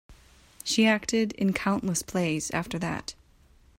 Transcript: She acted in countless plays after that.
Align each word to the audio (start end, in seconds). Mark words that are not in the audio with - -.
She 0.63 0.87
acted 0.87 1.31
in 1.33 1.53
countless 1.53 2.01
plays 2.01 2.49
after 2.49 2.79
that. 2.79 3.13